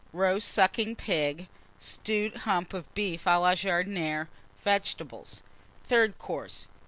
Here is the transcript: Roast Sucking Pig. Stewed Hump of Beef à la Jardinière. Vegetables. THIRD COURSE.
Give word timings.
Roast 0.13 0.47
Sucking 0.47 0.95
Pig. 0.95 1.47
Stewed 1.77 2.37
Hump 2.37 2.73
of 2.73 2.91
Beef 2.95 3.25
à 3.25 3.39
la 3.39 3.53
Jardinière. 3.53 4.29
Vegetables. 4.63 5.43
THIRD 5.83 6.17
COURSE. 6.17 6.65